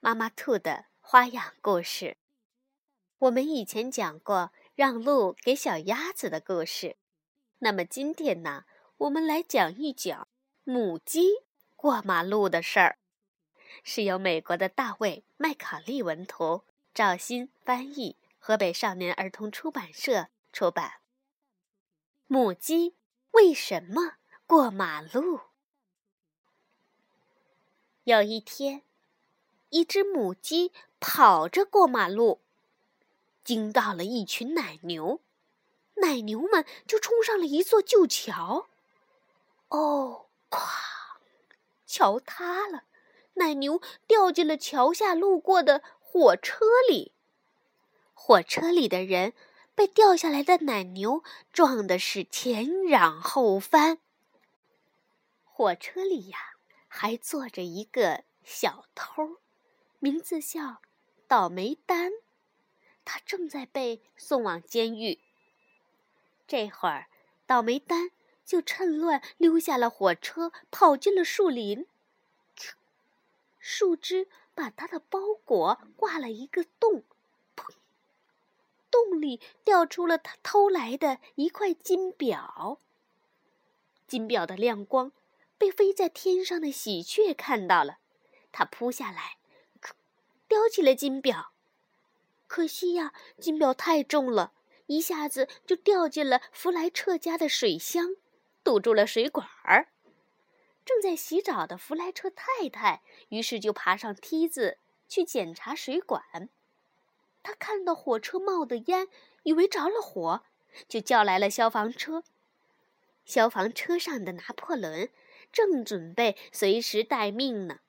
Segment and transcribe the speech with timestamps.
[0.00, 2.16] 妈妈兔的花样故事。
[3.18, 6.96] 我们以前讲过让路给小鸭子的故事，
[7.58, 8.64] 那么今天呢，
[8.98, 10.28] 我们来讲一讲
[10.62, 11.30] 母鸡
[11.74, 12.98] 过马路的事儿，
[13.82, 16.62] 是由美国的大卫·麦考利文图，
[16.94, 21.00] 赵鑫翻译，河北少年儿童出版社出版。
[22.28, 22.94] 母鸡
[23.32, 25.40] 为什么过马路？
[28.04, 28.84] 有一天。
[29.70, 32.40] 一只母鸡跑着过马路，
[33.44, 35.20] 惊到了一群奶牛，
[35.96, 38.68] 奶牛们就冲上了一座旧桥。
[39.68, 40.66] 哦，哐！
[41.86, 42.84] 桥塌了，
[43.34, 47.12] 奶牛掉进了桥下路过的火车里。
[48.14, 49.32] 火车里的人
[49.74, 53.98] 被掉下来的奶牛撞的是前仰后翻。
[55.44, 56.38] 火车里呀，
[56.88, 59.38] 还坐着一个小偷。
[60.00, 60.80] 名字叫
[61.26, 62.12] 倒霉丹，
[63.04, 65.20] 他正在被送往监狱。
[66.46, 67.08] 这会儿，
[67.46, 68.10] 倒霉丹
[68.44, 71.86] 就趁乱溜下了火车，跑进了树林。
[73.58, 77.02] 树枝把他的包裹挂了一个洞，
[77.56, 77.74] 砰！
[78.90, 82.78] 洞里掉出了他偷来的一块金表。
[84.06, 85.12] 金表的亮光
[85.58, 87.98] 被飞在天上的喜鹊看到了，
[88.52, 89.37] 它扑下来。
[90.68, 91.52] 起了金表，
[92.46, 94.52] 可惜呀，金表太重了，
[94.86, 98.16] 一下子就掉进了弗莱彻家的水箱，
[98.62, 99.88] 堵住了水管儿。
[100.84, 106.48] 正在洗澡的弗莱彻太太，于是就爬上梯子去检查水管。
[107.42, 109.08] 他看到火车冒的烟，
[109.42, 110.42] 以为着了火，
[110.88, 112.24] 就叫来了消防车。
[113.24, 115.10] 消防车上的拿破仑
[115.52, 117.80] 正准备随时待命呢，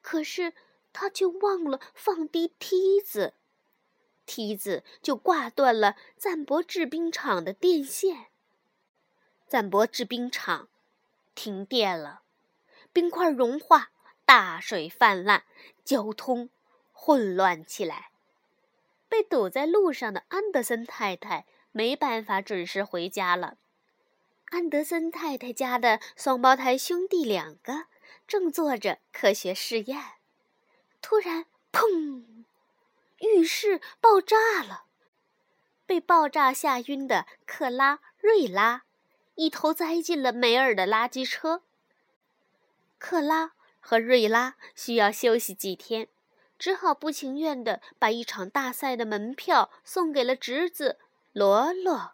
[0.00, 0.52] 可是。
[1.00, 3.34] 他却忘了放低梯子，
[4.26, 8.26] 梯子就挂断了赞博制冰厂的电线。
[9.46, 10.68] 赞博制冰厂
[11.36, 12.22] 停电了，
[12.92, 13.92] 冰块融化，
[14.24, 15.44] 大水泛滥，
[15.84, 16.50] 交通
[16.90, 18.10] 混乱起来。
[19.08, 23.58] 被堵在路上的安德森太太没办法准时回家了。
[24.46, 27.84] 安德森太太家的双胞胎兄弟两个
[28.26, 30.17] 正做着科学试验。
[31.00, 32.44] 突然，砰！
[33.20, 34.84] 浴室爆炸了。
[35.86, 38.82] 被爆炸吓晕的克拉瑞拉，
[39.36, 41.62] 一头栽进了梅尔的垃圾车。
[42.98, 46.08] 克拉和瑞拉需要休息几天，
[46.58, 50.98] 只好不情愿地把一场大赛的门票送给了侄子
[51.32, 52.12] 罗罗。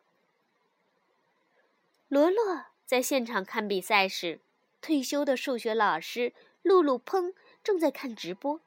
[2.07, 4.41] 罗罗在现场看比赛时，
[4.81, 7.35] 退休的数学老师露露砰
[7.65, 8.61] 正在看直播。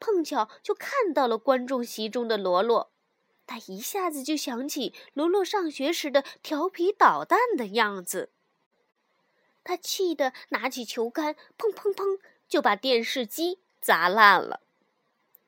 [0.00, 2.90] 碰巧就看到了观众席中的罗罗，
[3.46, 8.32] 他一下子就想起罗罗上学时的调皮捣蛋的样子。
[9.62, 12.18] 他气得拿起球杆，砰砰砰
[12.48, 14.62] 就把电视机砸烂了。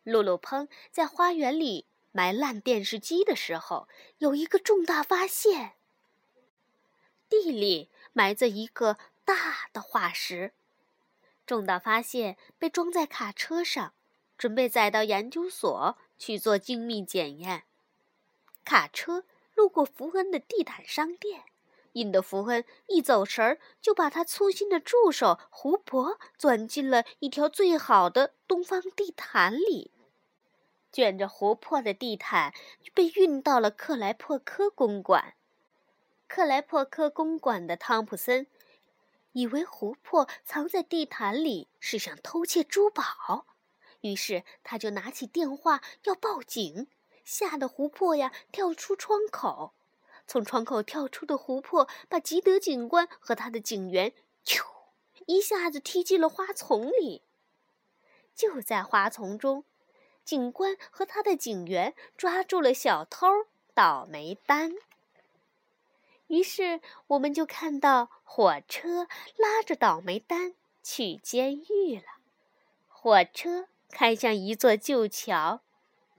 [0.04, 3.88] 露露砰在花园里埋烂电视机的时候，
[4.19, 5.72] 有一个重大发现：
[7.28, 10.52] 地里埋着一个大的化石。
[11.46, 13.94] 重大发现被装在卡车上。
[14.42, 17.62] 准备载到研究所去做精密检验。
[18.64, 19.22] 卡车
[19.54, 21.44] 路过福恩的地毯商店，
[21.92, 29.93] 引得福恩一走神儿，就把他粗心的助手胡婆钻进了一条最好的东方地毯里。
[30.90, 32.52] 卷着湖泊的地毯
[32.93, 35.34] 被运到了克莱珀科公馆。
[36.26, 38.49] 克莱珀科公馆的汤普森
[39.31, 43.46] 以为湖泊藏在地毯里是想偷窃珠宝。
[44.02, 46.88] 于是他就拿起电话要报警，
[47.25, 49.72] 吓得湖泊呀跳出窗口。
[50.26, 54.12] 从窗口跳出的湖泊把吉德警官和他的警员
[54.44, 54.64] 咻
[55.26, 57.22] 一下子踢进了花丛里。
[58.34, 59.64] 就在花丛中，
[60.25, 63.26] 警官和他的警员抓住了小偷
[63.75, 64.72] 倒霉蛋。
[66.28, 69.06] 于是我们就看到火车
[69.37, 72.04] 拉着倒霉蛋去监狱了。
[72.88, 73.69] 火车。
[73.92, 75.60] 开向一座旧桥。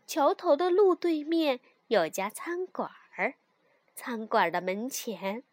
[0.05, 3.35] 桥头的路对面有家餐馆儿，
[3.95, 5.43] 餐馆的门前，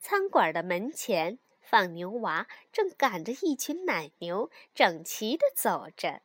[0.00, 6.22] 餐馆的门前放牛娃正赶着一群奶牛，整齐地走着。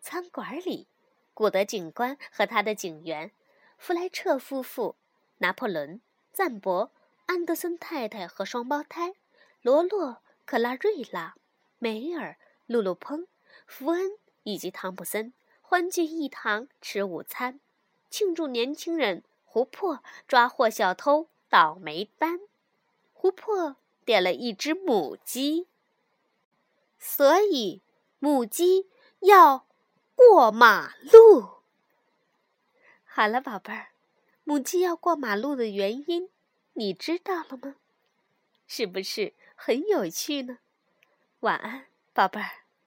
[0.00, 0.88] 餐馆里，
[1.34, 3.32] 古德警官和他的警员，
[3.76, 4.96] 弗莱彻夫妇，
[5.38, 6.00] 拿破仑、
[6.32, 6.92] 赞博、
[7.26, 9.14] 安德森太太和双胞胎，
[9.60, 11.34] 罗洛、克拉瑞拉、
[11.78, 13.26] 梅尔、露露蓬、
[13.66, 14.12] 福恩
[14.48, 15.34] 以及汤普森。
[15.60, 17.60] 欢聚一堂吃午餐，
[18.08, 22.40] 庆祝年轻人胡珀抓获小偷倒霉班。
[23.12, 25.66] 胡珀点了一只母鸡，
[26.98, 27.82] 所以
[28.18, 28.88] 母鸡
[29.20, 29.66] 要
[30.14, 31.58] 过马路。
[33.04, 33.88] 好了，宝贝儿，
[34.44, 36.30] 母鸡要过马路的原因
[36.72, 37.76] 你知道了吗？
[38.66, 40.60] 是不是很有趣呢？
[41.40, 42.67] 晚安，宝贝儿。